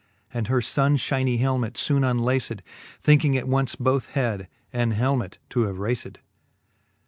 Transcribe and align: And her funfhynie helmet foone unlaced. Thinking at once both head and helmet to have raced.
And 0.33 0.47
her 0.47 0.61
funfhynie 0.61 1.37
helmet 1.37 1.75
foone 1.77 2.03
unlaced. 2.03 2.63
Thinking 3.03 3.37
at 3.37 3.47
once 3.47 3.75
both 3.75 4.07
head 4.07 4.47
and 4.73 4.93
helmet 4.93 5.37
to 5.49 5.65
have 5.67 5.77
raced. 5.77 6.17